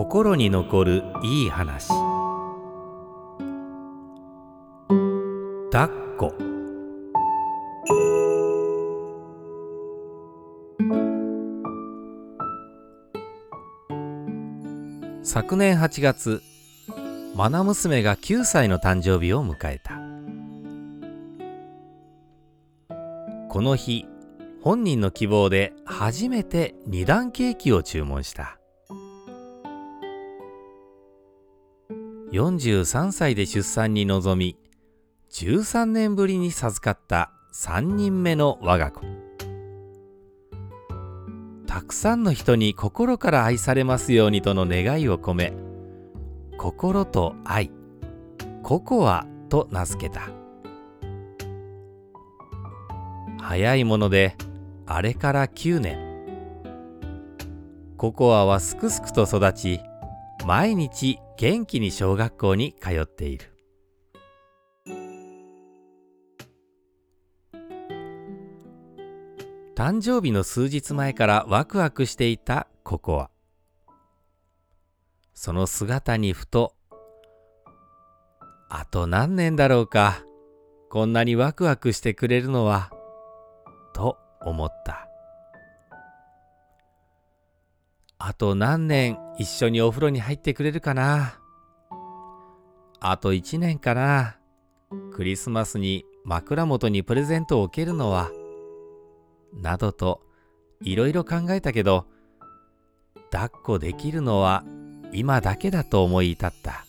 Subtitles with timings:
[0.00, 1.88] 心に残るいい話。
[5.70, 6.32] 抱っこ。
[15.22, 16.40] 昨年8月
[17.36, 20.00] 愛娘が9歳の誕生日を迎えた。
[23.50, 24.06] この日
[24.62, 28.59] 本人の希望で初めて二段ケーキを注文した。
[32.32, 34.56] 43歳で出産に臨み
[35.32, 39.02] 13年ぶりに授かった3人目の我が子。
[41.66, 45.52] たくさんの人に心から愛されますようにとの願いを込め
[46.58, 47.70] 心と愛
[48.62, 50.30] ココアと名付けた。
[53.40, 54.36] 早いもので
[54.86, 55.98] あれから9年。
[57.96, 59.80] ココアはすくすくと育ち
[60.46, 63.46] 毎日元気に小学校に通っている。
[69.74, 73.30] 誕生日の数日前からワクワクしていたココア。
[75.32, 76.74] その姿にふと
[78.68, 80.22] あと何年だろうか
[80.90, 82.90] こんなにワクワクしてくれるのは
[83.94, 85.09] と思った。
[88.40, 91.38] と何年一緒にお風呂に入ってくれるかな。
[92.98, 94.38] あと一年かな。
[95.12, 98.30] クリスマスに枕元にプレゼントを置けるのは。
[99.52, 100.22] などと
[100.80, 102.06] いろいろ考えたけど
[103.30, 104.64] 抱っこできるのは
[105.12, 106.86] 今だけだと思い至った。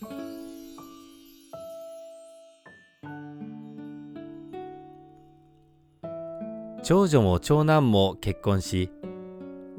[6.82, 8.90] 長女も長男も結婚し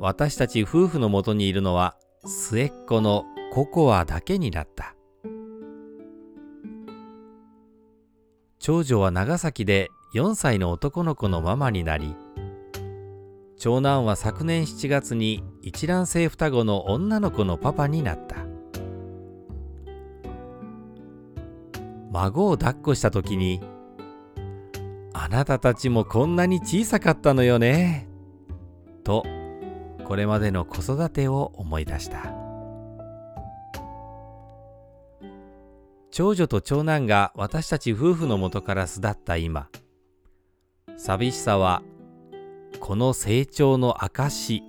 [0.05, 4.95] 私たち夫婦のもとにいるのは末っ子のココアだけになった
[8.59, 12.17] 長女は長崎で4歳の男の子のママになり
[13.57, 18.35] 長男は昨年7月に一卵性双子の女の子のパパになった
[22.11, 23.61] 孫を抱っこした時に
[25.13, 28.09] あなたたちもこんなに小さかったのよね。
[29.03, 29.23] と、
[30.05, 32.33] これまでの子育てを思い出した。
[36.11, 39.69] 長女と長男が私たち夫婦の元から巣立った今、
[40.97, 41.81] 寂しさは
[42.79, 44.61] この成長の証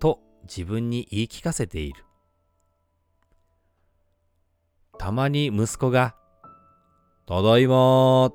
[0.00, 2.04] と自分に言い聞かせている。
[4.98, 6.14] たまに息子が、
[7.26, 8.32] ただいま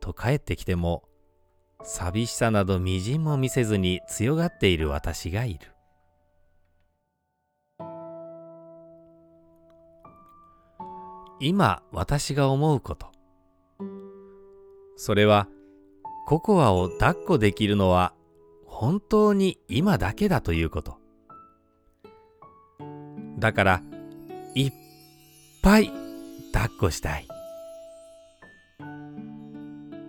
[0.00, 1.07] と帰ってきても
[1.90, 5.72] 寂しさなどみじんも見せずに強がっている私がいる。
[11.40, 13.06] 今私が思うこと。
[14.96, 15.48] それは
[16.26, 18.12] ココアを抱っこできるのは
[18.66, 20.98] 本当に今だけだということ。
[23.38, 23.82] だから
[24.54, 24.72] いっ
[25.62, 25.90] ぱい
[26.52, 27.37] 抱っこしたい。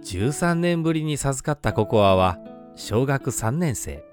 [0.09, 2.39] 13年ぶりに授かったココアは
[2.75, 4.03] 小学3年生。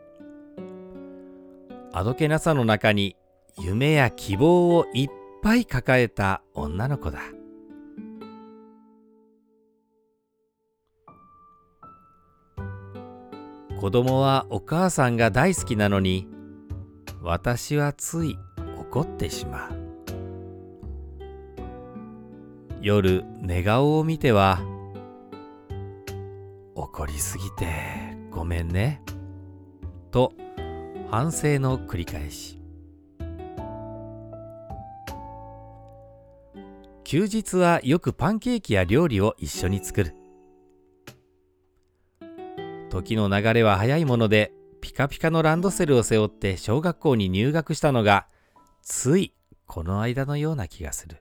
[1.90, 3.16] あどけなさの中に
[3.58, 5.08] 夢や希望をいっ
[5.42, 7.20] ぱい抱えた女の子だ。
[13.80, 16.28] 子供はお母さんが大好きなのに
[17.22, 18.38] 私はつい
[18.78, 19.70] 怒ってしまう。
[22.82, 24.60] 夜寝顔を見ては
[26.96, 27.66] 怒りすぎて
[28.30, 29.02] ごめんね。
[30.10, 30.32] と
[31.10, 32.58] 反省の繰り返し。
[37.04, 40.14] 休日はよくパンケーキや料理を一緒に作る。
[42.88, 48.26] 時の流れは早いもので、ピカピカのランドセルを背負って小学校に入学したのが、
[48.80, 49.34] つい
[49.66, 51.18] この間のような気がする。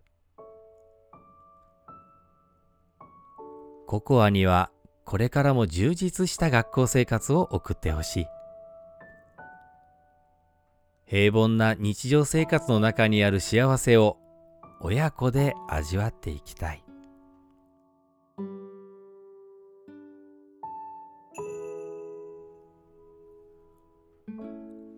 [3.87, 4.71] ココアには
[5.05, 8.27] これからも充実した学校生活を送ってほしい。
[11.05, 14.17] 平凡な日常生活の中にある幸せを
[14.81, 16.83] 親子で味わっていきたい。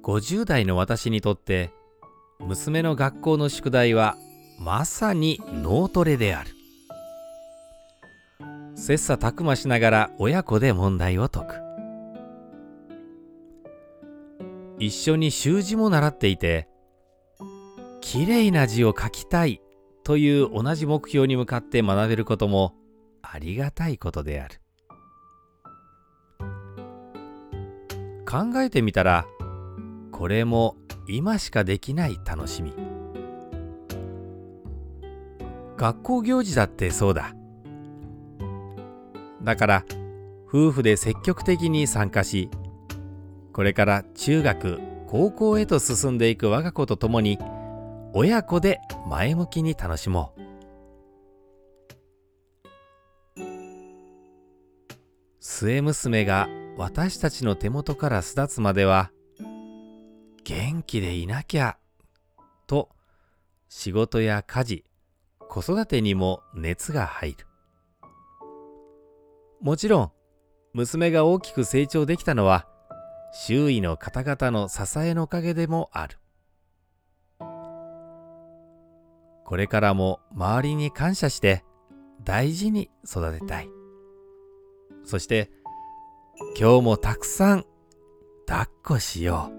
[0.04, 1.74] 50代の私にとって
[2.40, 4.16] 娘の学校の宿題は
[4.58, 6.57] まさに脳トレである。
[8.88, 11.56] 切磋琢磨しながら親子で問題を解く。
[14.80, 16.70] 一緒に習字も習っていて
[18.00, 19.62] きれいな字を書きたい
[20.06, 22.76] という同じ目標に向かって学べることも
[23.22, 24.62] ありがたいことである。
[28.26, 29.26] 考えてみたら
[30.14, 30.78] これも
[31.10, 32.74] 今しかできない楽しみ。
[35.76, 37.37] 学校行事だってそうだ。
[39.48, 39.86] だから
[40.46, 42.50] 夫婦で積極的に参加し
[43.54, 47.40] これから中学高校へと進んでいく我が子と共に
[48.12, 50.42] 親子で前向きに楽しもう。
[55.40, 59.12] 末娘が私たちの手元から巣立つまでは
[60.44, 61.78] 元気でいなきゃ
[62.68, 62.90] と
[63.70, 64.84] 仕事や家事
[65.48, 67.48] 子育てにも熱が入る。
[69.62, 70.12] もちろん
[70.74, 72.68] 娘が大きく成長できたのは
[73.34, 76.18] 周囲の方々の支えのおかげでもある。
[79.46, 81.64] これからも周りに感謝して
[82.24, 83.70] 大事に育てたい。
[85.06, 85.50] そして
[86.60, 87.66] 今日もたくさん
[88.46, 89.58] 抱っこしよう。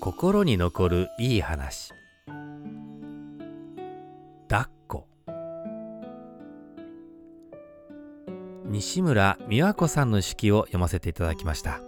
[0.00, 1.92] 心に残るいい話。
[8.74, 11.80] 西村美和子さんの手記を読ませていただきました。